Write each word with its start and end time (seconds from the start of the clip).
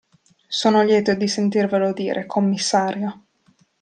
Sono 0.47 0.81
lieto 0.81 1.13
di 1.13 1.27
sentirvelo 1.27 1.93
dire, 1.93 2.25
commissario. 2.25 3.25